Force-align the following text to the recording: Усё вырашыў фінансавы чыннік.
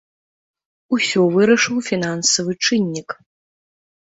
Усё 0.95 1.21
вырашыў 1.35 1.77
фінансавы 1.91 2.51
чыннік. 2.67 3.09